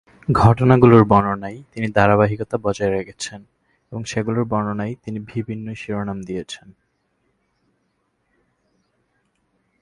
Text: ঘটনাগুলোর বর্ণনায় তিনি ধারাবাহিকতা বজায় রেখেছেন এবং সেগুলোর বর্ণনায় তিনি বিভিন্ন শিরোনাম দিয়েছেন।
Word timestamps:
ঘটনাগুলোর 0.35 1.03
বর্ণনায় 1.05 1.59
তিনি 1.71 1.87
ধারাবাহিকতা 1.95 2.55
বজায় 2.57 2.91
রেখেছেন 2.91 3.41
এবং 3.91 4.01
সেগুলোর 4.05 4.45
বর্ণনায় 4.45 4.93
তিনি 5.03 5.19
বিভিন্ন 5.19 5.67
শিরোনাম 5.73 6.19
দিয়েছেন। 6.21 6.67